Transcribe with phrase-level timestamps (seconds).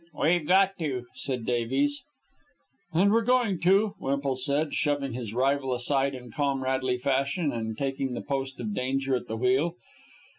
[0.19, 2.01] "We've got to," said Davies.
[2.91, 8.15] "And we're going to," Wemple said, shoving his rival aside in comradely fashion and taking
[8.15, 9.75] the post of danger at the wheel.